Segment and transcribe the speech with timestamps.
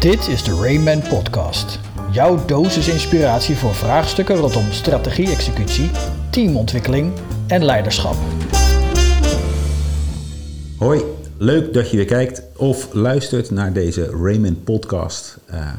[0.00, 1.78] Dit is de Rayman Podcast.
[2.12, 5.90] Jouw dosis inspiratie voor vraagstukken rondom strategie-executie,
[6.30, 7.12] teamontwikkeling
[7.46, 8.14] en leiderschap.
[10.78, 11.02] Hoi,
[11.38, 15.38] leuk dat je weer kijkt of luistert naar deze Rayman Podcast.
[15.50, 15.72] Uh,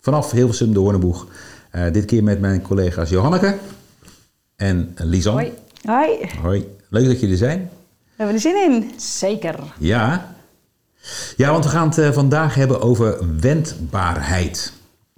[0.00, 1.26] vanaf Hilversum de Hoorneboeg.
[1.72, 3.58] Uh, dit keer met mijn collega's Johanneke
[4.56, 5.34] en Lisan.
[5.34, 5.52] Hoi.
[5.82, 6.30] Hoi.
[6.42, 7.70] Hoi, leuk dat jullie er zijn.
[7.92, 8.90] We hebben er zin in.
[9.00, 9.58] Zeker.
[9.78, 10.36] Ja,
[11.36, 14.72] ja, want we gaan het uh, vandaag hebben over wendbaarheid.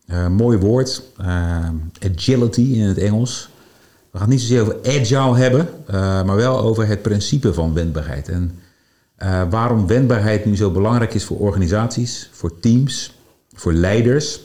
[0.07, 1.69] Uh, mooi woord, uh,
[2.15, 3.49] agility in het Engels.
[4.11, 5.69] We gaan het niet zozeer over agile hebben,
[6.27, 8.29] maar wel over het principe van wendbaarheid.
[8.29, 8.59] En
[9.51, 13.15] waarom wendbaarheid nu zo belangrijk is voor organisaties, voor teams,
[13.53, 14.41] voor leiders.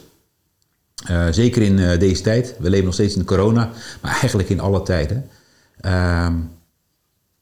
[1.30, 2.54] zeker in deze tijd.
[2.58, 5.28] We leven nog steeds in corona, maar eigenlijk in alle tijden.
[5.80, 6.34] Ehm,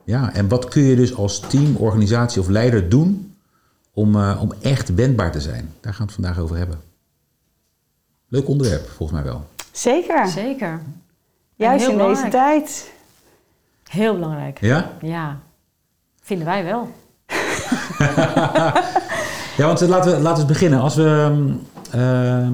[0.05, 3.34] ja, en wat kun je dus als team, organisatie of leider doen
[3.95, 5.73] om, uh, om echt wendbaar te zijn.
[5.81, 6.81] Daar gaan we het vandaag over hebben.
[8.29, 9.47] Leuk onderwerp, volgens mij wel.
[9.73, 10.29] Zeker.
[10.29, 10.83] Zeker.
[11.55, 12.33] Juist in belangrijk.
[12.33, 12.93] deze tijd.
[13.89, 14.61] Heel belangrijk.
[14.61, 14.93] Ja?
[15.01, 15.41] Ja.
[16.21, 16.93] Vinden wij wel.
[19.57, 20.81] ja, want laten we, laten we eens beginnen.
[20.81, 21.55] Als we,
[21.95, 22.49] uh,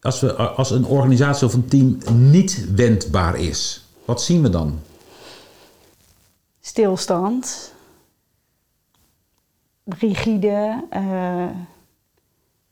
[0.00, 4.80] als we als een organisatie of een team niet wendbaar is, wat zien we dan?
[6.60, 7.71] Stilstand.
[9.84, 10.84] Rigide.
[10.92, 11.46] Uh,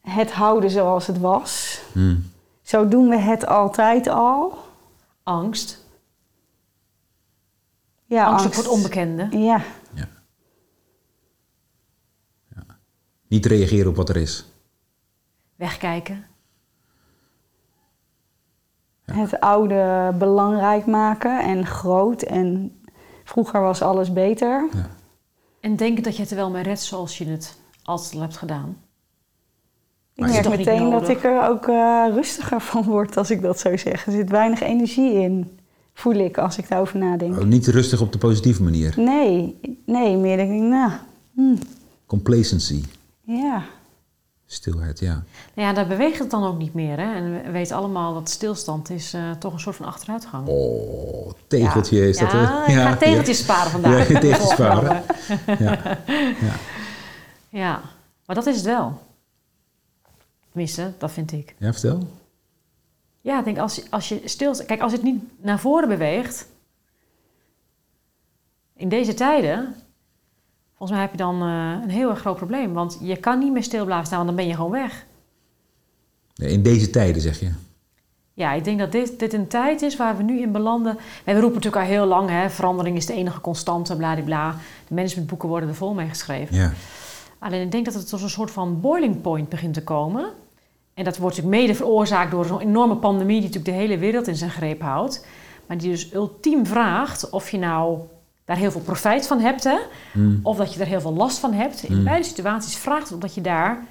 [0.01, 1.83] het houden zoals het was.
[1.93, 2.31] Hmm.
[2.63, 4.59] Zo doen we het altijd al.
[5.23, 5.85] Angst.
[8.05, 8.55] Ja, angst, angst.
[8.55, 9.29] voor het onbekende.
[9.31, 9.63] Ja.
[9.95, 10.09] ja.
[12.55, 12.65] ja.
[13.29, 14.47] Niet reageren op wat er is.
[15.57, 16.27] Wegkijken.
[19.05, 19.15] Ja.
[19.15, 22.23] Het oude belangrijk maken en groot.
[22.23, 22.81] En
[23.25, 24.69] vroeger was alles beter.
[24.73, 24.89] Ja.
[25.61, 28.37] En denken dat je het er wel mee redt zoals je het altijd al hebt
[28.37, 28.77] gedaan.
[30.15, 33.77] Ik merk meteen dat ik er ook uh, rustiger van word als ik dat zo
[33.77, 34.07] zeg.
[34.07, 35.59] Er zit weinig energie in,
[35.95, 37.39] voel ik als ik daarover nadenk.
[37.39, 38.95] Oh, niet rustig op de positieve manier?
[38.97, 40.91] Nee, nee meer denk ik, nou...
[41.35, 41.59] Hmm.
[42.07, 42.83] Complacency.
[43.23, 43.65] Ja.
[44.53, 45.23] Stilheid, ja.
[45.55, 46.99] Nou ja, daar beweegt het dan ook niet meer.
[46.99, 47.15] Hè?
[47.15, 50.47] En we weten allemaal dat stilstand is uh, toch een soort van achteruitgang.
[50.49, 52.05] Oh, tegeltje ja.
[52.05, 52.31] is dat.
[52.31, 53.45] Ja, ik ga tegeltjes ja.
[53.45, 54.09] sparen vandaag.
[54.09, 55.03] Ja, tegeltjes sparen.
[55.47, 55.79] ja.
[56.41, 56.55] ja.
[57.49, 57.81] ja,
[58.27, 59.01] maar dat is het wel.
[60.51, 61.55] Tenminste, dat vind ik.
[61.59, 62.09] Ja, vertel.
[63.21, 64.65] Ja, ik denk als, als je stil...
[64.67, 66.47] Kijk, als het niet naar voren beweegt...
[68.77, 69.75] In deze tijden...
[70.81, 72.73] Volgens mij heb je dan uh, een heel erg groot probleem.
[72.73, 75.07] Want je kan niet meer stil blijven staan, want dan ben je gewoon weg.
[76.35, 77.51] In deze tijden, zeg je?
[78.35, 80.99] Ja, ik denk dat dit, dit een tijd is waar we nu in belanden.
[81.25, 84.57] We roepen natuurlijk al heel lang, hè, verandering is de enige constante, bladibla.
[84.89, 86.57] De managementboeken worden er vol mee geschreven.
[86.57, 86.73] Ja.
[87.39, 90.25] Alleen ik denk dat het tot een soort van boiling point begint te komen.
[90.95, 94.27] En dat wordt natuurlijk mede veroorzaakt door zo'n enorme pandemie die natuurlijk de hele wereld
[94.27, 95.27] in zijn greep houdt.
[95.67, 97.99] Maar die dus ultiem vraagt of je nou
[98.45, 99.79] daar heel veel profijt van hebt, hè?
[100.13, 100.41] Mm.
[100.43, 101.83] of dat je er heel veel last van hebt.
[101.83, 102.05] In Mm.
[102.05, 103.85] beide situaties vraagt het omdat je daar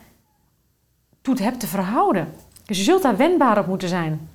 [1.22, 2.28] toe hebt te verhouden.
[2.66, 4.30] Dus je zult daar wendbaar op moeten zijn.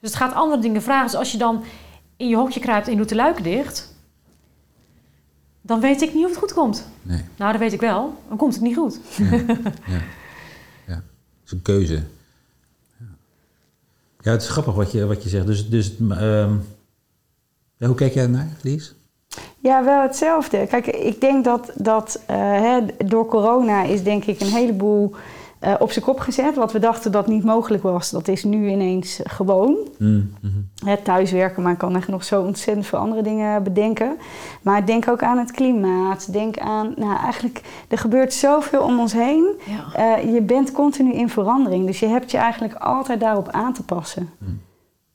[0.00, 1.06] Dus het gaat andere dingen vragen.
[1.06, 1.64] Dus als je dan
[2.16, 3.94] in je hokje kruipt en je doet de luiken dicht,
[5.60, 6.86] dan weet ik niet of het goed komt.
[7.02, 7.24] Nee.
[7.36, 8.22] Nou, dat weet ik wel.
[8.28, 8.98] Dan komt het niet goed.
[9.16, 9.30] Ja.
[9.94, 10.00] ja.
[10.86, 10.94] ja.
[10.94, 11.94] Dat is een keuze.
[12.98, 13.06] Ja,
[14.20, 15.46] ja het is grappig wat je, wat je zegt.
[15.46, 16.64] Dus, dus um,
[17.76, 18.94] ja, hoe kijk jij ernaar, Lies?
[19.62, 20.66] Ja, wel hetzelfde.
[20.66, 25.14] Kijk, ik denk dat, dat uh, hè, door corona is denk ik een heleboel
[25.64, 26.54] uh, op zijn kop gezet.
[26.54, 29.76] Wat we dachten dat niet mogelijk was, dat is nu ineens gewoon.
[29.98, 30.70] Mm -hmm.
[30.84, 34.16] Het thuiswerken, maar ik kan echt nog zo ontzettend veel andere dingen bedenken.
[34.62, 36.32] Maar denk ook aan het klimaat.
[36.32, 39.54] Denk aan, nou eigenlijk, er gebeurt zoveel om ons heen.
[39.64, 40.18] Ja.
[40.18, 41.86] Uh, je bent continu in verandering.
[41.86, 44.30] Dus je hebt je eigenlijk altijd daarop aan te passen.
[44.38, 44.60] Mm.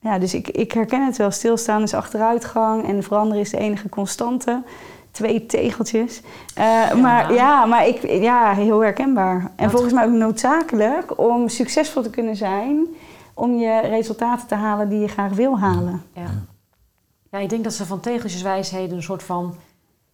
[0.00, 1.30] Ja, dus ik, ik herken het wel.
[1.30, 4.62] Stilstaan is achteruitgang en veranderen is de enige constante.
[5.10, 6.20] Twee tegeltjes.
[6.58, 6.94] Uh, ja.
[6.94, 9.52] Maar ja, maar ik, ja, heel herkenbaar.
[9.56, 9.70] En Wat?
[9.70, 12.86] volgens mij ook noodzakelijk om succesvol te kunnen zijn.
[13.34, 16.02] Om je resultaten te halen die je graag wil halen.
[16.12, 16.30] Ja.
[17.30, 19.54] ja, ik denk dat ze van tegeltjeswijsheden een soort van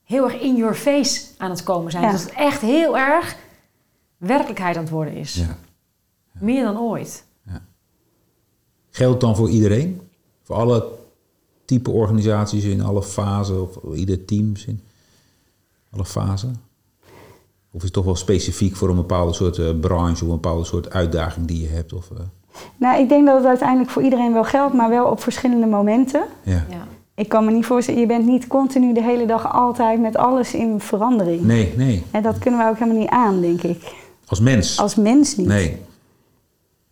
[0.05, 2.05] heel erg in your face aan het komen zijn.
[2.05, 2.11] Ja.
[2.11, 3.37] Dat het echt heel erg
[4.17, 5.35] werkelijkheid aan het worden is.
[5.35, 5.57] Ja.
[6.33, 7.25] Meer dan ooit.
[8.95, 10.01] Geldt dan voor iedereen?
[10.43, 10.87] Voor alle
[11.65, 14.81] type organisaties in alle fasen of ieder team in
[15.91, 16.57] alle fasen?
[17.71, 20.65] Of is het toch wel specifiek voor een bepaalde soort uh, branche of een bepaalde
[20.65, 21.93] soort uitdaging die je hebt?
[21.93, 22.19] Of, uh...
[22.77, 26.25] Nou, ik denk dat het uiteindelijk voor iedereen wel geldt, maar wel op verschillende momenten.
[26.43, 26.67] ja.
[26.71, 26.87] Ja.
[27.17, 30.55] Ik kan me niet voorstellen, je bent niet continu de hele dag altijd met alles
[30.55, 31.43] in verandering.
[31.43, 32.03] Nee, nee.
[32.11, 33.95] En dat kunnen we ook helemaal niet aan, denk ik.
[34.27, 34.79] Als mens.
[34.79, 35.47] Als mens niet.
[35.47, 35.79] Nee.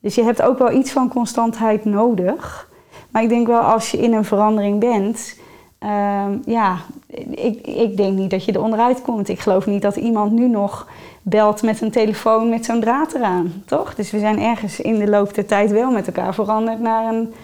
[0.03, 2.69] Dus je hebt ook wel iets van constantheid nodig.
[3.11, 5.39] Maar ik denk wel als je in een verandering bent,
[5.79, 6.77] ehm, ja,
[7.31, 9.29] ik, ik denk niet dat je er onderuit komt.
[9.29, 10.87] Ik geloof niet dat iemand nu nog
[11.23, 13.95] belt met een telefoon met zo'n draad eraan, toch?
[13.95, 17.35] Dus we zijn ergens in de loop der tijd wel met elkaar veranderd naar een,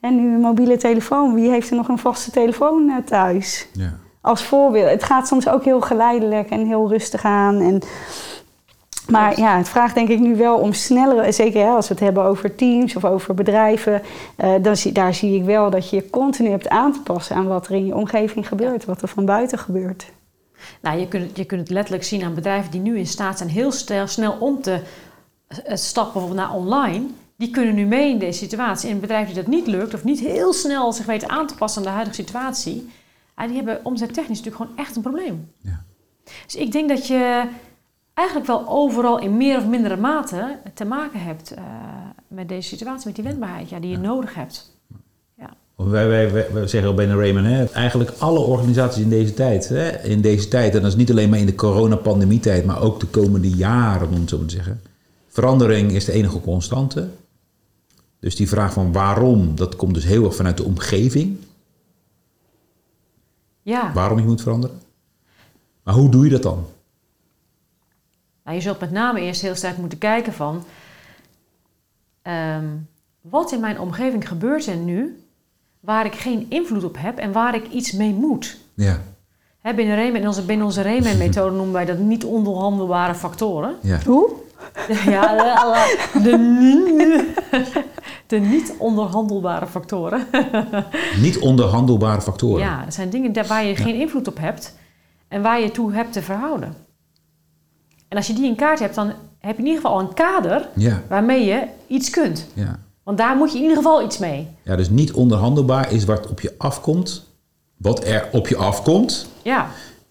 [0.00, 1.34] en nu een mobiele telefoon.
[1.34, 3.68] Wie heeft er nog een vaste telefoon eh, thuis?
[3.72, 3.92] Ja.
[4.20, 4.90] Als voorbeeld.
[4.90, 7.60] Het gaat soms ook heel geleidelijk en heel rustig aan.
[7.60, 7.82] En,
[9.08, 12.02] maar ja, het vraagt denk ik nu wel om snellere, zeker hè, als we het
[12.02, 14.02] hebben over teams of over bedrijven,
[14.36, 17.36] eh, dan zie, daar zie ik wel dat je je continu hebt aan te passen
[17.36, 20.06] aan wat er in je omgeving gebeurt, wat er van buiten gebeurt.
[20.80, 23.50] Nou, je kunt, je kunt het letterlijk zien aan bedrijven die nu in staat zijn
[23.50, 24.80] heel snel, snel om te
[25.46, 27.06] eh, stappen bijvoorbeeld naar online.
[27.36, 28.90] Die kunnen nu mee in deze situatie.
[28.90, 31.80] En bedrijven die dat niet lukt of niet heel snel zich weten aan te passen
[31.80, 32.90] aan de huidige situatie,
[33.46, 35.50] die hebben omzettechnisch natuurlijk gewoon echt een probleem.
[35.58, 35.84] Ja.
[36.44, 37.42] Dus ik denk dat je
[38.16, 41.64] eigenlijk wel overal in meer of mindere mate te maken hebt eh,
[42.28, 44.74] met deze situatie, met die wendbaarheid ja, die je nodig hebt.
[45.76, 49.68] Wij, wij, wij, wij zeggen al bij Raymond, hè, eigenlijk alle organisaties in deze tijd,
[49.68, 53.00] hè, in deze tijd, en dat is niet alleen maar in de coronapandemietijd, maar ook
[53.00, 54.80] de komende jaren, om het zo maar te zeggen.
[55.28, 57.08] Verandering is de enige constante.
[58.20, 61.36] Dus die vraag van waarom, dat komt dus heel erg vanuit de omgeving.
[63.62, 64.78] Ja, Waarom je moet veranderen.
[65.82, 66.66] Maar hoe doe je dat dan?
[68.46, 70.64] Nou, je zult met name eerst heel sterk moeten kijken van...
[72.22, 72.64] ehm,
[73.20, 75.20] wat in mijn omgeving gebeurt er nu
[75.80, 78.58] waar ik geen invloed op heb en waar ik iets mee moet?
[78.74, 79.00] Ja,
[79.60, 83.74] Hè, binnen, Rayman, in onze, binnen onze Rayman-methode noemen wij dat niet onderhandelbare factoren.
[83.82, 83.98] ja.
[84.06, 84.30] Hoe?
[85.06, 85.36] Ja,
[86.12, 87.24] de, de, niet-
[88.26, 90.26] de niet onderhandelbare factoren.
[91.20, 92.58] Niet onderhandelbare factoren.
[92.60, 94.74] Ja, dat zijn dingen daar waar je geen invloed op hebt
[95.28, 96.74] en waar je toe hebt te verhouden.
[98.16, 99.06] En als je die in kaart hebt, dan
[99.38, 102.46] heb je in ieder geval al een kader Ja, waarmee je iets kunt.
[102.54, 102.78] ja.
[103.02, 104.46] Want daar moet je in ieder geval iets mee.
[104.62, 107.24] ja, dus niet onderhandelbaar is wat op je afkomt,
[107.76, 109.26] wat er op je afkomt.
[109.42, 109.68] Ja,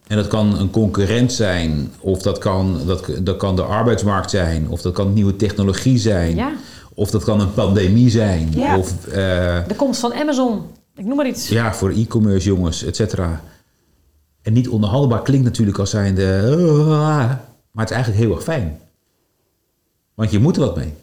[0.08, 4.70] En dat kan een concurrent zijn, of dat kan, dat, dat kan de arbeidsmarkt zijn,
[4.70, 6.52] of dat kan nieuwe technologie zijn, ja.
[6.94, 8.78] of dat kan een pandemie zijn, Ja.
[8.78, 9.14] of eh,
[9.68, 10.62] De komst van Amazon.
[10.96, 11.48] Ik noem maar iets.
[11.50, 13.42] ja, voor e-commerce jongens, et cetera.
[14.42, 16.42] En niet onderhandelbaar klinkt natuurlijk als zijnde,
[16.90, 17.32] "Ah",
[17.76, 18.80] maar het is eigenlijk heel erg fijn.
[20.14, 20.94] Want je moet er wat mee.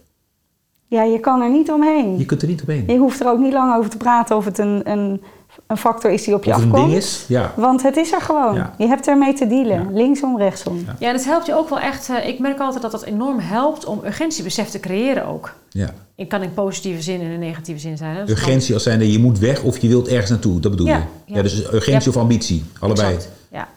[0.86, 2.18] Ja, je kan er niet omheen.
[2.18, 2.84] Je kunt er niet omheen.
[2.86, 5.22] Je hoeft er ook niet lang over te praten of het een, een,
[5.66, 6.88] een factor is die op je Of het een afkomt.
[6.90, 7.52] ding is, ja.
[7.56, 8.54] Want het is er gewoon.
[8.54, 8.74] Ja.
[8.78, 9.82] Je hebt ermee te dealen.
[9.82, 9.86] Ja.
[9.90, 10.76] Linksom, rechtsom.
[10.86, 10.96] Ja.
[10.98, 12.08] Ja, en het helpt je ook wel echt.
[12.08, 15.54] eh, ik merk altijd dat dat enorm helpt om urgentiebesef te creëren ook.
[15.70, 15.94] ja.
[16.16, 18.16] Het kan in positieve zin en in negatieve zin zijn.
[18.16, 18.28] Hè?
[18.30, 21.02] Urgentie als zijnde, je moet weg of je wilt ergens naartoe, dat bedoel Ja, je?
[21.26, 21.36] ja.
[21.36, 22.16] Ja, dus urgentie Ja.
[22.16, 23.14] of ambitie, allebei.
[23.14, 23.68] Exact, Ja.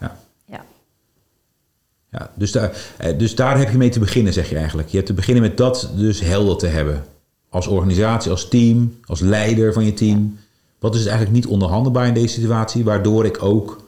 [2.17, 2.29] Ja.
[2.35, 4.88] dus, daar, eh, dus daar heb je mee te beginnen, zeg je eigenlijk.
[4.88, 7.03] Je hebt te beginnen met dat dus helder te hebben.
[7.50, 10.38] Als organisatie, als team, als leider van je team.
[10.79, 13.83] Wat is het eigenlijk niet onderhandelbaar in deze situatie, waardoor ik ook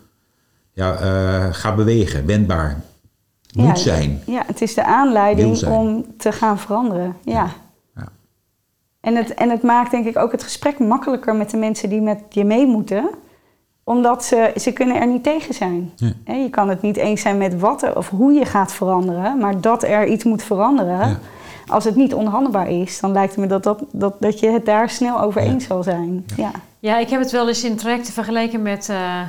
[0.73, 2.81] ja, eh, ga bewegen, wendbaar
[3.53, 4.21] moet Ja, zijn.
[4.25, 7.15] Ja, het is de aanleiding om te gaan veranderen.
[7.25, 7.49] Ja.
[7.95, 8.07] Ja.
[8.99, 12.01] En, het, en het maakt denk ik ook het gesprek makkelijker met de mensen die
[12.01, 13.09] met je mee moeten.
[13.87, 15.91] Omdat ze, ze kunnen er niet tegen zijn.
[15.95, 16.33] Ja.
[16.33, 19.37] Je kan het niet eens zijn met wat er, of hoe je gaat veranderen.
[19.37, 21.09] Maar dat er iets moet veranderen.
[21.09, 21.19] Ja.
[21.67, 24.65] Als het niet onderhandelbaar is, dan lijkt het me dat, dat, dat, dat je het
[24.65, 25.47] daar snel over Ja.
[25.47, 26.25] eens zal zijn.
[26.35, 26.51] Ja.
[26.79, 29.21] ja, ik heb het wel eens in trajecten vergeleken met eh,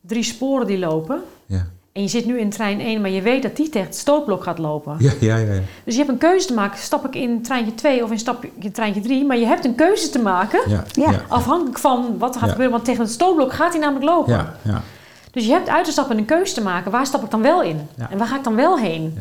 [0.00, 1.20] drie sporen die lopen.
[1.46, 1.66] Ja.
[1.92, 4.42] En je zit nu in trein 1, maar je weet dat die tegen het stootblok
[4.42, 4.96] gaat lopen.
[4.98, 5.60] Ja, ja, ja, ja.
[5.84, 6.78] Dus je hebt een keuze te maken.
[6.78, 9.24] Stap ik in treintje 2 of in stap in treintje 3?
[9.26, 10.60] Maar je hebt een keuze te maken.
[10.70, 11.10] ja, Ja.
[11.10, 12.50] ja, Afhankelijk van wat er gaat Ja.
[12.54, 12.72] gebeuren.
[12.74, 14.32] Want tegen het stootblok gaat hij namelijk lopen.
[14.32, 14.82] ja, ja.
[15.30, 16.90] Dus je hebt uit te stappen en een keuze te maken.
[16.90, 17.80] Waar stap ik dan wel in?
[17.96, 18.10] Ja.
[18.10, 19.18] En waar ga ik dan wel heen?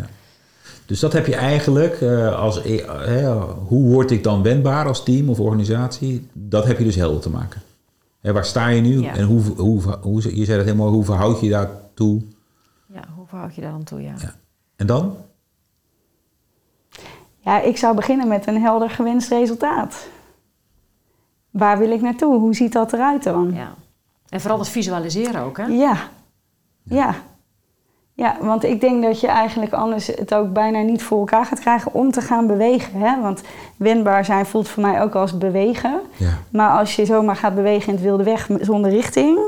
[0.86, 3.34] Dus dat heb je eigenlijk eh, als eh, hè,
[3.68, 6.28] hoe word ik dan wendbaar als team of organisatie?
[6.34, 7.62] Dat heb je dus helder te maken.
[8.22, 9.16] Hè, waar sta je nu Ja.
[9.16, 12.22] en hoe, hoe, hoe, je zei dat helemaal, hoe verhoud je je daartoe?
[13.30, 14.02] Verhoud je daar dan toe?
[14.02, 14.14] Ja.
[14.18, 14.34] Ja.
[14.76, 15.16] En dan?
[17.40, 20.08] Ja, ik zou beginnen met een helder gewenst resultaat.
[21.50, 22.40] Waar wil ik naartoe?
[22.40, 23.52] Hoe ziet dat eruit dan?
[23.54, 23.74] Ja.
[24.30, 25.66] En vooral het visualiseren ook, hè?
[25.66, 25.98] Ja.
[26.84, 27.16] Ja.
[28.14, 31.60] Ja, want ik denk dat je eigenlijk anders het ook bijna niet voor elkaar gaat
[31.60, 33.00] krijgen om te gaan bewegen.
[33.02, 33.22] Hè?
[33.22, 33.42] Want
[33.78, 36.00] wendbaar zijn voelt voor mij ook als bewegen.
[36.18, 36.38] Ja.
[36.52, 39.40] Maar als je zomaar gaat bewegen in het wilde weg zonder richting,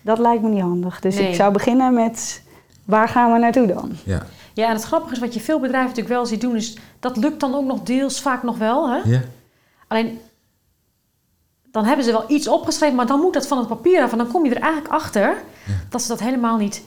[0.00, 1.00] dat lijkt me niet handig.
[1.00, 1.28] Dus Nee.
[1.28, 2.42] ik zou beginnen met
[2.88, 3.90] waar gaan we naartoe dan?
[4.04, 4.26] Ja.
[4.54, 7.16] Ja, en het grappige is wat je veel bedrijven natuurlijk wel ziet doen, is dat
[7.16, 8.90] lukt dan ook nog deels vaak nog wel.
[8.90, 8.96] Hè?
[9.04, 9.20] Ja.
[9.86, 10.20] Alleen
[11.70, 14.12] dan hebben ze wel iets opgeschreven, maar dan moet dat van het papier af.
[14.12, 15.36] En dan kom je er eigenlijk achter
[15.88, 16.82] dat ze dat helemaal niet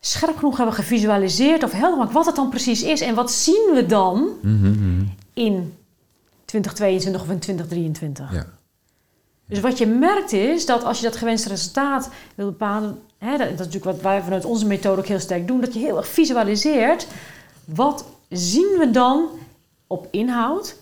[0.00, 3.00] scherp genoeg hebben gevisualiseerd of helder gemaakt wat het dan precies is.
[3.00, 5.04] En wat zien we dan Mhm, mhm.
[5.32, 5.74] in
[6.44, 8.32] 2022 of in 2023?
[8.32, 8.46] Ja.
[9.46, 13.48] Dus wat je merkt is dat als je dat gewenste resultaat wil bepalen, hè, dat,
[13.48, 16.08] is natuurlijk wat wij vanuit onze methode ook heel sterk doen, dat je heel erg
[16.08, 17.06] visualiseert.
[17.64, 19.28] Wat zien we dan
[19.86, 20.76] op inhoud,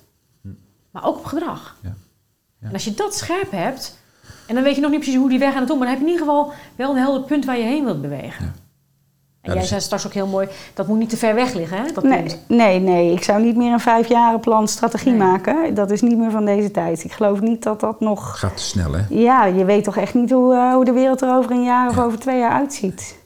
[0.91, 1.77] maar ook op gedrag?
[1.83, 1.95] Ja.
[2.61, 2.67] Ja.
[2.67, 3.99] En als je dat scherp hebt,
[4.47, 5.97] en dan weet je nog niet precies hoe die weg aan het doen, maar dan
[5.97, 8.45] heb je in ieder geval wel een helder punt waar je heen wilt bewegen.
[8.45, 8.53] Ja.
[9.41, 11.53] En Ja, jij dus- zei straks ook heel mooi, dat moet niet te ver weg
[11.55, 11.93] liggen, hè?
[11.95, 12.39] Dat Nee, punt.
[12.49, 15.19] nee, nee, ik zou niet meer een vijfjarenplan strategie Nee.
[15.21, 15.75] maken.
[15.75, 17.05] Dat is niet meer van deze tijd.
[17.05, 18.39] Ik geloof niet dat dat nog...
[18.39, 19.01] Gaat te snel, hè?
[19.09, 21.89] Ja, je weet toch echt niet hoe, eh, hoe de wereld er over een jaar
[21.89, 23.19] of over twee jaar uitziet.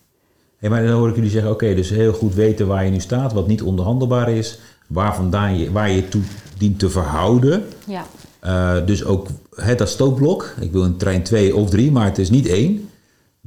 [0.59, 3.01] Hey, maar dan hoor ik jullie zeggen, oké, dus heel goed weten waar je nu
[3.01, 6.23] staat, wat niet onderhandelbaar is, waar, vandaan je, waar je toe
[6.59, 7.65] dient te verhouden.
[7.87, 8.03] Ja.
[8.41, 12.19] Eh, dus ook hè, dat stootblok, ik wil een trein 2 of 3, maar het
[12.19, 12.89] is niet één.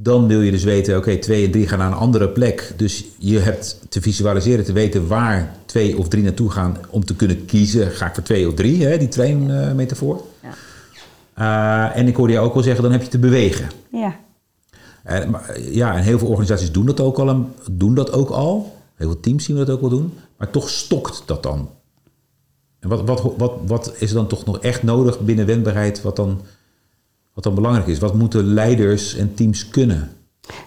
[0.00, 2.72] Dan wil je dus weten, oké, 2 en 3 gaan naar een andere plek.
[2.76, 7.16] Dus je hebt te visualiseren, te weten waar 2 of 3 naartoe gaan om te
[7.16, 7.90] kunnen kiezen.
[7.90, 10.22] Ga ik voor 2 of 3, hè, die treinmetafoor.
[10.42, 10.54] Ja.
[11.34, 13.68] Eh, en ik hoorde je ook wel zeggen, dan heb je te bewegen.
[13.90, 14.16] Ja.
[15.02, 18.30] En, maar, eh, ja, en heel veel organisaties doen dat, ook al, doen dat ook
[18.30, 18.76] al.
[18.94, 20.12] Heel veel teams zien we dat ook wel doen.
[20.36, 21.70] Maar toch stokt dat dan.
[22.78, 26.40] En wat, wat, wat, wat is dan toch nog echt nodig binnen wendbaarheid wat dan,
[27.38, 27.98] wat dan belangrijk is?
[27.98, 30.12] Wat moeten leiders en teams kunnen?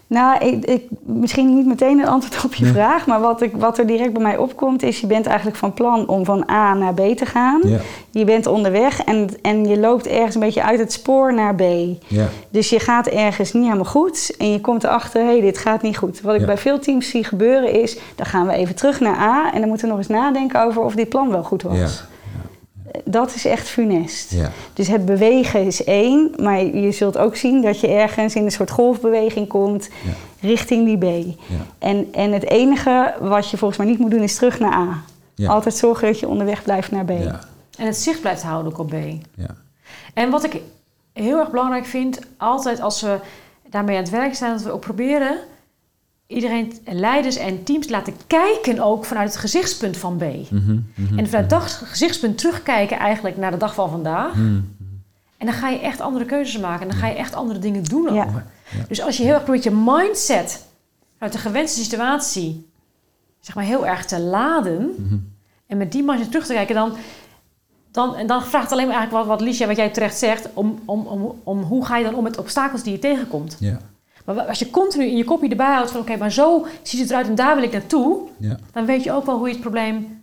[0.07, 2.73] Nou, ik, ik, misschien niet meteen een antwoord op je Nee.
[2.73, 5.73] vraag, maar wat, ik, wat er direct bij mij opkomt is, je bent eigenlijk van
[5.73, 7.61] plan om van A naar B te gaan.
[7.63, 7.77] Ja,
[8.11, 11.61] Je bent onderweg en, en je loopt ergens een beetje uit het spoor naar B.
[12.07, 15.57] ja, Dus je gaat ergens niet helemaal goed en je komt erachter, hé, hey, dit
[15.57, 16.21] gaat niet goed.
[16.21, 16.45] Wat ik Ja.
[16.45, 19.67] bij veel teams zie gebeuren is, dan gaan we even terug naar A en dan
[19.69, 22.03] moeten we nog eens nadenken over of dit plan wel goed was.
[23.05, 24.31] Dat is echt funest.
[24.31, 28.43] ja, Dus het bewegen is één, maar je zult ook zien dat je ergens in
[28.45, 30.11] een soort golfbeweging komt Ja.
[30.47, 31.25] richting die B.
[31.47, 34.73] ja, En, en het enige wat je volgens mij niet moet doen is terug naar
[34.73, 35.03] A.
[35.35, 35.49] Ja.
[35.49, 37.09] Altijd zorgen dat je onderweg blijft naar B.
[37.09, 37.39] ja,
[37.77, 38.93] En het zicht blijft houden ook op B.
[39.35, 39.55] ja,
[40.13, 40.61] En wat ik
[41.13, 43.19] heel erg belangrijk vind, altijd als we
[43.69, 45.37] daarmee aan het werk zijn, dat we ook proberen
[46.31, 50.21] iedereen, leiders en teams te laten kijken ook vanuit het gezichtspunt van B.
[50.21, 54.35] Mhm, mhm, En vanuit dat gezichtspunt terugkijken eigenlijk naar de dag van vandaag.
[54.35, 54.59] mhm,
[55.37, 56.81] En dan ga je echt andere keuzes maken.
[56.81, 58.15] En dan ga je echt andere dingen doen ook.
[58.15, 58.45] Ja.
[58.77, 58.85] Ja.
[58.87, 60.65] Dus als je heel erg probeert je mindset
[61.17, 62.69] vanuit de gewenste situatie
[63.39, 64.93] zeg maar heel erg te laden.
[64.97, 65.17] mhm.
[65.67, 66.93] En met die mindset terug te kijken, dan,
[67.91, 70.49] dan, en dan vraagt het alleen maar eigenlijk wat, wat Liesja, wat jij terecht zegt,
[70.53, 73.57] om, om, om, om hoe ga je dan om met obstakels die je tegenkomt.
[73.59, 73.79] ja,
[74.25, 77.09] Maar als je continu in je kopje erbij houdt van oké, maar zo ziet het
[77.09, 78.59] eruit en daar wil ik naartoe, ja.
[78.73, 80.19] dan weet je ook wel hoe je het probleem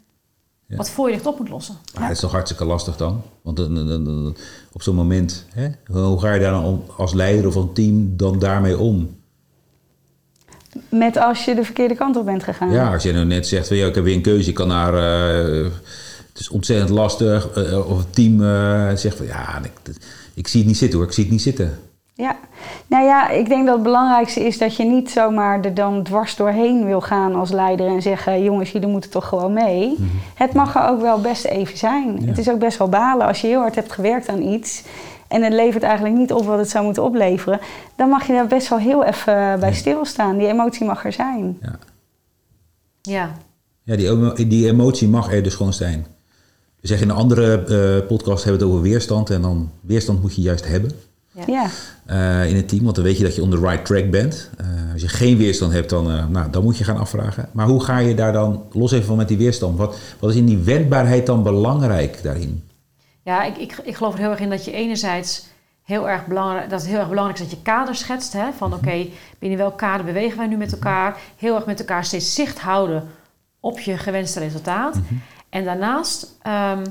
[0.66, 0.76] Ja.
[0.76, 1.76] wat voor je ligt op moet lossen.
[1.94, 3.22] Maar dat is toch hartstikke lastig dan?
[3.42, 4.36] Want dan- dan- dan- dan-
[4.72, 8.16] op zo'n moment, hè, hoe ga je daar dan om, als leider of een team
[8.16, 9.16] dan daarmee om?
[10.90, 12.70] Met als je de verkeerde kant op bent gegaan.
[12.70, 14.68] Ja, als je nou net zegt van ja, ik heb weer een keuze, ik kan
[14.68, 14.94] naar.
[14.94, 15.70] eh,
[16.28, 17.48] het is ontzettend lastig.
[17.50, 19.72] eh, of het team eh, zegt van ja, ik,
[20.34, 21.78] ik zie het niet zitten hoor, ik zie het niet zitten.
[22.18, 22.37] Ja,
[22.87, 26.37] nou ja, ik denk dat het belangrijkste is dat je niet zomaar er dan dwars
[26.37, 29.96] doorheen wil gaan als leider en zeggen: jongens, jullie moeten toch gewoon mee.
[30.34, 32.12] Het mag er ook wel best even zijn.
[32.12, 32.22] Mhm.
[32.22, 32.28] Ja.
[32.28, 34.82] Het is ook best wel balen als je heel hard hebt gewerkt aan iets
[35.28, 37.60] en het levert eigenlijk niet op wat het zou moeten opleveren.
[37.96, 39.75] Dan mag je daar best wel heel even bij Ja.
[39.75, 40.37] stilstaan.
[40.38, 41.58] Die emotie mag er zijn.
[41.60, 41.78] Ja,
[43.02, 43.30] Ja,
[43.82, 46.06] ja die, die emotie mag er dus gewoon zijn.
[46.80, 47.52] We zeggen in een andere
[48.00, 49.30] eh, podcast hebben we het over weerstand.
[49.30, 50.90] En dan weerstand moet je juist hebben
[51.47, 51.71] ja.
[52.07, 52.83] Eh, in het team.
[52.85, 54.50] Want dan weet je dat je on the right track bent.
[54.57, 57.49] Eh, als je geen weerstand hebt, dan, eh, nou, dan moet je gaan afvragen.
[57.52, 59.78] Maar hoe ga je daar dan, los even van met die weerstand.
[59.78, 62.68] Wat, wat is in die wendbaarheid dan belangrijk daarin?
[63.23, 65.47] Ja, ik, ik, ik geloof er heel erg in dat je enerzijds
[65.83, 68.33] heel erg belangrijk, dat het heel erg belangrijk is dat je kader schetst.
[68.33, 68.52] Hè?
[68.52, 69.07] Van oké,
[69.38, 71.16] binnen welk kader bewegen wij nu met elkaar?
[71.37, 73.09] Heel erg met elkaar steeds zicht houden
[73.61, 74.97] op je gewenste resultaat.
[75.49, 76.85] En daarnaast ehm,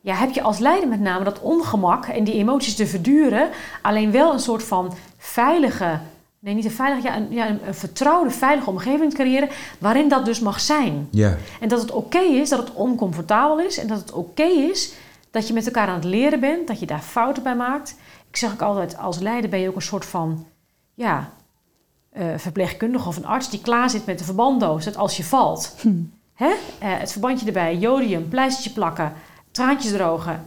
[0.00, 3.48] ja, heb je als leider met name dat ongemak en die emoties te verduren.
[3.82, 5.98] Alleen wel een soort van veilige,
[6.38, 9.48] nee niet een veilige, ja, een, ja, een, vertrouwde, veilige omgeving te creëren.
[9.78, 11.08] Waarin dat dus mag zijn.
[11.10, 13.78] Ja, En dat het oké is, dat het oncomfortabel is.
[13.78, 14.92] En dat het oké is
[15.30, 16.66] dat je met elkaar aan het leren bent.
[16.66, 17.96] Dat je daar fouten bij maakt.
[18.28, 20.46] Ik zeg ook altijd, als leider ben je ook een soort van...
[20.94, 21.30] Ja,
[22.10, 24.84] eh, verpleegkundige of een arts die klaar zit met de verbanddoos.
[24.84, 25.76] Dat als je valt,
[26.34, 29.12] hè, eh, het verbandje erbij, jodium, pleistertje plakken...
[29.50, 30.44] traantjes drogen,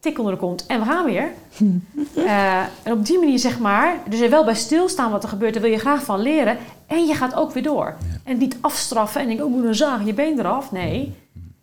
[0.00, 1.28] tik onder de kont en we gaan weer.
[2.16, 5.52] Eh, en op die manier zeg maar, dus er wel bij stilstaan wat er gebeurt,
[5.52, 6.56] daar wil je graag van leren.
[6.86, 7.96] En je gaat ook weer door.
[8.24, 10.72] En niet afstraffen en denk, oh, moet een zagen je been eraf.
[10.72, 11.14] Nee,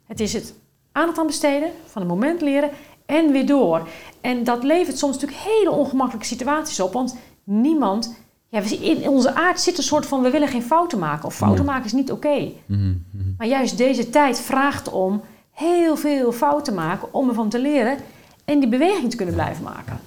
[0.06, 0.54] het is het
[0.92, 2.70] aandacht aan besteden, van het moment leren
[3.06, 3.88] en weer door.
[4.20, 8.14] En dat levert soms natuurlijk hele ongemakkelijke situaties op, want niemand
[8.48, 10.22] Ja, in onze aard zit een soort van...
[10.22, 11.24] we willen geen fouten maken.
[11.24, 12.50] Of fouten maken is niet oké.
[12.66, 12.92] Mhm,
[13.38, 15.20] Maar juist deze tijd vraagt om
[15.68, 17.08] heel veel fouten maken...
[17.14, 17.96] om ervan te leren
[18.44, 19.98] en die beweging te kunnen blijven maken.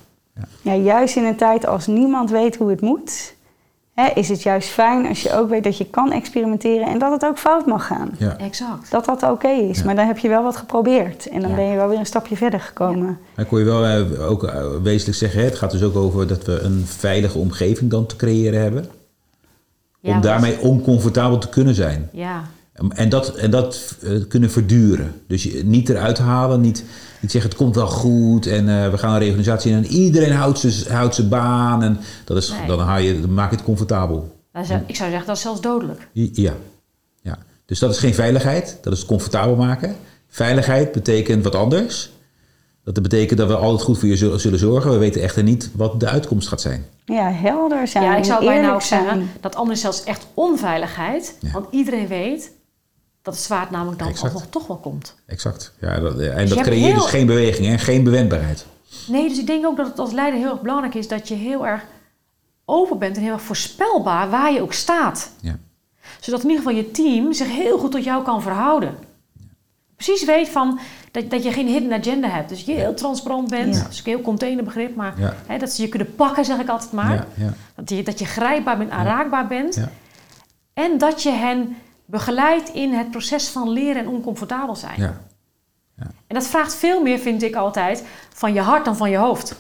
[0.62, 3.36] Ja, juist in een tijd als niemand weet hoe het moet,
[3.94, 7.12] hè, is het juist fijn als je ook weet dat je kan experimenteren en dat
[7.12, 8.12] het ook fout mag gaan.
[8.18, 8.38] Ja.
[8.38, 8.92] Exact.
[8.92, 9.86] Dat dat oké is, Ja.
[9.86, 11.56] maar dan heb je wel wat geprobeerd en dan Ja.
[11.56, 13.20] ben je wel weer een stapje verder gekomen.
[13.36, 16.28] Maar kon je wel eh, ook eh, wezenlijk zeggen, hè, het gaat dus ook over
[16.28, 18.86] dat we een veilige omgeving dan te creëren hebben.
[20.00, 22.10] Ja, om daarmee oncomfortabel te kunnen zijn.
[22.12, 25.14] Ja, En dat, en dat eh, kunnen verduren.
[25.28, 26.84] Dus je, niet eruit halen, niet,
[27.20, 30.32] niet zeggen het komt wel goed en eh, we gaan een reorganisatie in en iedereen
[30.32, 31.84] houdt zijn houdt zijn baan.
[31.84, 32.68] En dat is, Nee.
[32.68, 34.36] dan, haal je, dan maak je het comfortabel.
[34.54, 36.08] ik zou zeggen dat is zelfs dodelijk.
[36.12, 36.54] Ja.
[37.22, 37.38] ja.
[37.66, 39.96] Dus dat is geen veiligheid, dat is het comfortabel maken.
[40.28, 42.12] Veiligheid betekent wat anders.
[42.84, 44.92] Dat betekent dat we altijd goed voor je zullen, zullen zorgen.
[44.92, 46.86] We weten echter niet wat de uitkomst gaat zijn.
[47.06, 51.38] Ja, helder zijn, Ja, ik zou bijna ook zeggen dat anders zelfs echt onveiligheid.
[51.40, 51.52] Ja.
[51.52, 52.52] Want iedereen weet
[53.24, 54.34] dat het zwaard namelijk dan Exact.
[54.34, 55.16] alsnog toch wel komt.
[55.26, 55.74] Exact.
[55.82, 58.66] Ja, dat, en je dat creëert heel- dus geen beweging en geen bewendbaarheid.
[59.08, 61.36] Nee, dus ik denk ook dat het als leider heel erg belangrijk is dat je
[61.36, 61.82] heel erg
[62.66, 65.30] open bent en heel erg voorspelbaar waar je ook staat.
[65.42, 65.58] Ja.
[66.20, 68.96] Zodat in ieder geval je team zich heel goed tot jou kan verhouden.
[69.96, 70.80] Precies weet van
[71.12, 72.50] dat, dat je geen hidden agenda hebt.
[72.50, 73.74] Dus je heel transparant bent.
[73.84, 75.14] Dat is een heel containerbegrip, maar
[75.46, 77.28] hè, dat ze je kunnen pakken, zeg ik altijd maar.
[77.76, 79.76] Dat, je, dat je grijpbaar bent, aanraakbaar bent.
[79.76, 79.90] ja.
[80.74, 85.00] En dat je hen begeleidt in het proces van leren en oncomfortabel zijn.
[85.02, 85.22] ja.
[86.28, 89.56] En dat vraagt veel meer, vind ik altijd, van je hart dan van je hoofd.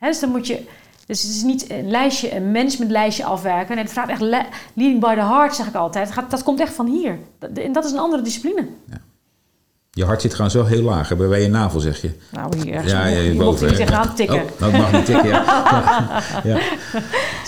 [0.00, 0.66] Dus dan moet je.
[1.06, 3.74] Dus het is niet een lijstje, een managementlijstje afwerken.
[3.74, 6.04] Nee, het vraagt echt le- leading by the heart, zeg ik altijd.
[6.04, 7.18] Het gaat, dat komt echt van hier.
[7.38, 8.68] Dat, en dat is een andere discipline.
[9.98, 12.10] Je hart zit gewoon zo heel laag, bij je navel zeg je.
[12.32, 12.86] Nou, hier.
[12.86, 14.42] Ja, ja, je er niet tegenaan tikken.
[14.42, 15.44] Oh, nou, ik mag niet tikken, ja.
[16.44, 16.58] ja.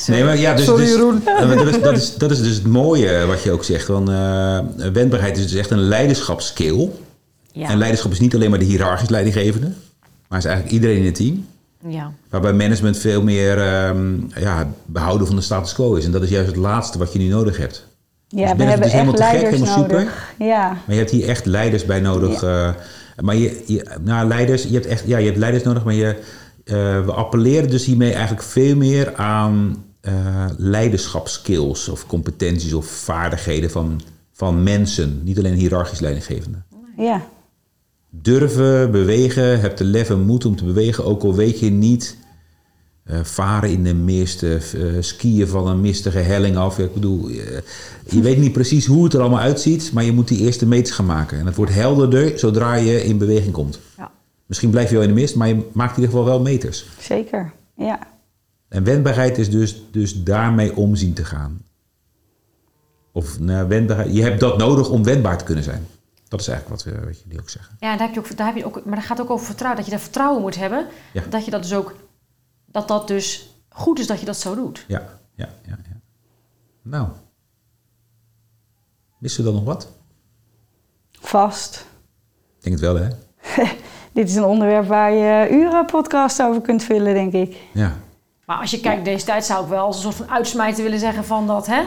[0.06, 1.22] Nee, maar ja, dus, Sorry, dus- Jeroen.
[1.56, 3.86] dat, is, dat, is, dat is dus het mooie wat je ook zegt.
[3.86, 4.58] Want eh,
[4.92, 6.88] wendbaarheid is dus echt een leiderschapsskill.
[7.52, 7.68] Ja.
[7.68, 9.72] En leiderschap is niet alleen maar de hiërarchisch leidinggevende,
[10.28, 11.46] maar is eigenlijk iedereen in het team.
[11.88, 12.12] ja.
[12.28, 16.04] Waarbij management veel meer ehm, ja, behouden van de status quo is.
[16.04, 17.88] En dat is juist het laatste wat je nu nodig hebt.
[18.32, 19.98] Ja, Dus we hebben helemaal echt te gek, leiders super.
[19.98, 20.32] nodig.
[20.38, 22.42] Ja, Maar je hebt hier echt leiders bij nodig.
[22.42, 22.70] eh,
[23.20, 26.16] maar je, je, nou, leiders, je hebt echt, ja, je hebt leiders nodig, maar je,
[26.64, 33.70] eh, we appelleren dus hiermee eigenlijk veel meer aan eh leiderschapskills of competenties of vaardigheden
[33.70, 34.00] van,
[34.32, 35.20] van mensen.
[35.24, 36.58] Niet alleen hiërarchisch leidinggevende.
[36.96, 37.22] ja.
[38.12, 42.16] Durven, bewegen, heb de lef en moed om te bewegen, ook al weet je niet.
[43.10, 44.60] Eh, varen in de mist, eh,
[45.00, 46.78] skiën van een mistige helling af.
[46.78, 47.34] Ik bedoel, eh,
[48.06, 50.94] je weet niet precies hoe het er allemaal uitziet, maar je moet die eerste meters
[50.94, 51.38] gaan maken.
[51.38, 53.80] En het wordt helderder zodra je in beweging komt.
[53.96, 54.10] Ja.
[54.46, 56.86] Misschien blijf je wel in de mist, maar je maakt in ieder geval wel meters.
[57.00, 57.52] zeker.
[57.76, 57.98] Ja.
[58.68, 61.62] En wendbaarheid is dus, dus daarmee om zien te gaan.
[63.12, 65.86] Of nou, wendbaarheid, je hebt dat nodig om wendbaar te kunnen zijn.
[66.28, 67.76] Dat is eigenlijk wat, we, wat jullie ook zeggen.
[67.80, 69.76] Ja, daar heb je ook, daar heb je ook, maar dat gaat ook over vertrouwen.
[69.76, 70.86] Dat je daar vertrouwen moet hebben.
[71.12, 71.22] Ja.
[71.28, 71.94] Dat je dat dus ook,
[72.70, 74.84] dat dat dus goed is dat je dat zo doet.
[74.88, 75.02] Ja,
[75.34, 75.78] ja, ja.
[75.88, 76.00] ja.
[76.82, 77.08] Nou.
[79.18, 79.88] Missen we dan nog wat?
[81.12, 81.86] Vast.
[82.56, 83.08] Ik denk het wel, hè?
[84.12, 87.56] Dit is een onderwerp waar je uren podcast over kunt vullen, denk ik.
[87.72, 87.96] Ja.
[88.46, 90.98] Maar als je kijkt deze tijd zou ik wel als een soort van uitsmijter willen
[90.98, 91.82] zeggen van dat hè,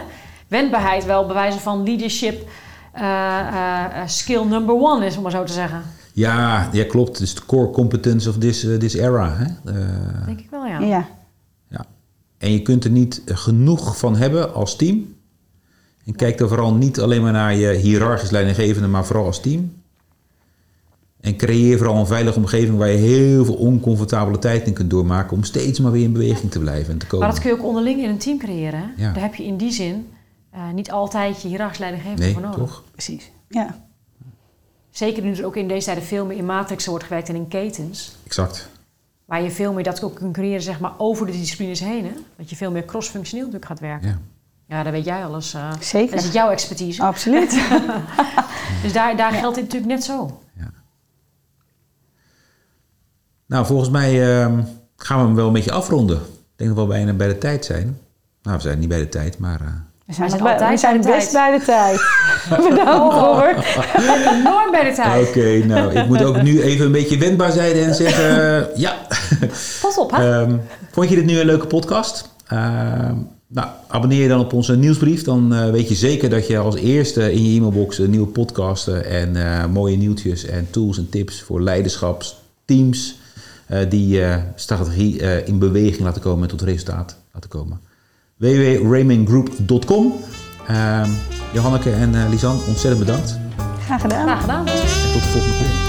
[0.48, 2.50] wendbaarheid wel bewijzen van leadership
[2.92, 5.84] eh, eh, eh, skill number one is, om maar zo te zeggen.
[6.16, 7.10] Ja, ja, klopt.
[7.18, 9.36] Het is de core competence of this, eh, this era.
[9.36, 9.72] Hè?
[9.72, 10.80] Eh, Denk ik wel, ja.
[10.80, 11.08] Ja.
[11.70, 11.86] ja.
[12.38, 15.16] En je kunt er niet genoeg van hebben als team.
[16.06, 19.74] En kijk dan vooral niet alleen maar naar je hiërarchisch leidinggevende, maar vooral als team.
[21.20, 25.38] En creëer vooral een veilige omgeving waar je heel veel oncomfortabele tijd in kunt doormaken
[25.38, 27.26] om steeds maar weer in beweging te blijven en te komen.
[27.26, 28.80] Maar dat kun je ook onderling in een team creëren.
[28.80, 29.04] Hè?
[29.04, 29.14] Ja.
[29.14, 30.08] Daar heb je in die zin
[30.50, 32.58] eh, niet altijd je hiërarchisch leidinggevende Nee, voor nodig.
[32.60, 32.84] toch?
[32.92, 33.32] Precies.
[33.50, 33.86] Ja.
[34.94, 37.48] Zeker nu er ook in deze tijden veel meer in matrixen wordt gewerkt en in
[37.48, 38.16] ketens.
[38.26, 38.70] Exact.
[39.26, 42.06] Waar je veel meer dat ook kunt creëren zeg maar, over de disciplines heen.
[42.06, 42.12] Hè?
[42.38, 44.08] Dat je veel meer cross-functioneel natuurlijk gaat werken.
[44.10, 44.18] Ja.
[44.68, 45.54] Ja, dat weet jij alles.
[45.54, 46.16] eh Zeker.
[46.16, 47.02] Dat is jouw expertise.
[47.04, 47.52] Absoluut.
[48.84, 50.42] Dus daar, daar geldt dit natuurlijk net zo.
[53.46, 54.64] Nou, volgens mij ehm,
[54.96, 56.18] gaan we hem wel een beetje afronden.
[56.18, 56.24] Ik
[56.56, 58.00] denk dat we wel bijna bij de tijd zijn.
[58.42, 59.62] Nou, we zijn niet bij de tijd, maar...
[59.62, 59.68] eh,
[60.06, 62.00] We zijn, zijn bij- altijd we zijn bij best bij de tijd.
[62.70, 63.20] Bedankt, Oh.
[63.20, 63.66] Robert.
[64.40, 65.28] Enorm bij de tijd.
[65.28, 68.60] Oké, nou, ik moet ook nu even een beetje wendbaar zijn en zeggen...
[68.72, 68.96] eh, ja,
[69.82, 70.42] Pas op, hè?
[70.42, 70.58] Ehm,
[70.92, 72.30] vond je dit nu een leuke podcast?
[72.48, 73.16] Ehm,
[73.48, 75.24] nou, abonneer je dan op onze nieuwsbrief.
[75.24, 79.06] Dan eh, weet je zeker dat je als eerste in je e-mailbox een nieuwe podcasten
[79.06, 83.18] en eh, mooie nieuwtjes en tools en tips voor leiderschapsteams
[83.68, 87.80] eh, die eh, strategie eh, in beweging laten komen en tot resultaat laten komen.
[88.44, 90.14] www.raminggroup.com.
[90.68, 91.10] Ehm
[91.54, 93.40] Johanneke en eh, Lisanne, ontzettend bedankt.
[93.86, 94.28] Graag gedaan.
[94.28, 94.68] Graag gedaan.
[94.68, 94.74] En
[95.14, 95.83] tot de volgende keer.